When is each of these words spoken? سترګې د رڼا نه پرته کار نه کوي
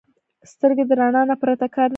سترګې 0.51 0.83
د 0.89 0.91
رڼا 0.99 1.21
نه 1.29 1.35
پرته 1.41 1.67
کار 1.75 1.79
نه 1.79 1.79
کوي 1.79 1.89